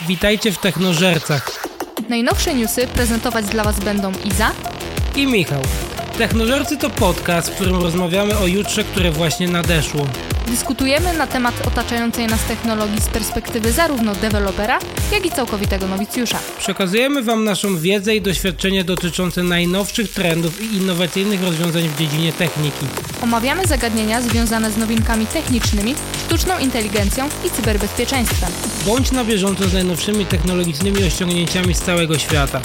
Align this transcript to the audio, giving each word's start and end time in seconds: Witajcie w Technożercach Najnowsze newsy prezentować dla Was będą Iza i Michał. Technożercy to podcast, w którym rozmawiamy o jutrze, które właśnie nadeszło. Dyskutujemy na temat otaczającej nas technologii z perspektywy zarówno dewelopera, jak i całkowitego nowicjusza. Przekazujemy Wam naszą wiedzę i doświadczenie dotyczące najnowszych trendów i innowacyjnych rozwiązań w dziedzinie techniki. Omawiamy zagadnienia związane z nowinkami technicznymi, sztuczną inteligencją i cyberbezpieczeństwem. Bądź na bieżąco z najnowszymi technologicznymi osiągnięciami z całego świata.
Witajcie 0.00 0.52
w 0.52 0.58
Technożercach 0.58 1.68
Najnowsze 2.08 2.54
newsy 2.54 2.86
prezentować 2.86 3.46
dla 3.46 3.64
Was 3.64 3.80
będą 3.80 4.12
Iza 4.24 4.50
i 5.16 5.26
Michał. 5.26 5.62
Technożercy 6.18 6.76
to 6.76 6.90
podcast, 6.90 7.50
w 7.50 7.54
którym 7.54 7.82
rozmawiamy 7.82 8.38
o 8.38 8.46
jutrze, 8.46 8.84
które 8.84 9.10
właśnie 9.10 9.48
nadeszło. 9.48 10.06
Dyskutujemy 10.46 11.12
na 11.12 11.26
temat 11.26 11.66
otaczającej 11.66 12.26
nas 12.26 12.44
technologii 12.44 13.00
z 13.00 13.08
perspektywy 13.08 13.72
zarówno 13.72 14.14
dewelopera, 14.14 14.78
jak 15.12 15.26
i 15.26 15.30
całkowitego 15.30 15.86
nowicjusza. 15.88 16.38
Przekazujemy 16.58 17.22
Wam 17.22 17.44
naszą 17.44 17.78
wiedzę 17.78 18.16
i 18.16 18.20
doświadczenie 18.20 18.84
dotyczące 18.84 19.42
najnowszych 19.42 20.10
trendów 20.12 20.62
i 20.62 20.76
innowacyjnych 20.76 21.42
rozwiązań 21.42 21.88
w 21.88 21.98
dziedzinie 21.98 22.32
techniki. 22.32 22.86
Omawiamy 23.22 23.66
zagadnienia 23.66 24.22
związane 24.22 24.70
z 24.70 24.76
nowinkami 24.76 25.26
technicznymi, 25.26 25.94
sztuczną 26.26 26.58
inteligencją 26.58 27.28
i 27.44 27.50
cyberbezpieczeństwem. 27.50 28.52
Bądź 28.86 29.12
na 29.12 29.24
bieżąco 29.24 29.68
z 29.68 29.72
najnowszymi 29.72 30.26
technologicznymi 30.26 31.04
osiągnięciami 31.04 31.74
z 31.74 31.80
całego 31.80 32.18
świata. 32.18 32.60